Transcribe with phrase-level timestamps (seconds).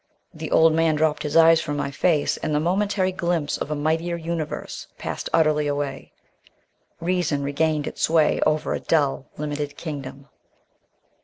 [0.33, 3.75] The old man dropped his eyes from my face, and the momentary glimpse of a
[3.75, 6.11] mightier universe passed utterly away.
[6.99, 10.27] Reason regained its sway over a dull, limited kingdom.